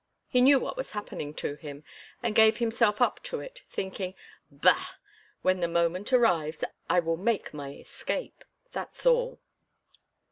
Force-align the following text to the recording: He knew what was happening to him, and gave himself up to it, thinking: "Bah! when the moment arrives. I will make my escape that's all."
He 0.27 0.41
knew 0.41 0.57
what 0.59 0.77
was 0.77 0.93
happening 0.93 1.31
to 1.35 1.53
him, 1.53 1.83
and 2.23 2.33
gave 2.33 2.57
himself 2.57 3.01
up 3.01 3.21
to 3.21 3.39
it, 3.39 3.61
thinking: 3.69 4.15
"Bah! 4.49 4.95
when 5.43 5.59
the 5.59 5.67
moment 5.67 6.11
arrives. 6.11 6.63
I 6.89 6.99
will 6.99 7.17
make 7.17 7.53
my 7.53 7.73
escape 7.75 8.43
that's 8.71 9.05
all." 9.05 9.39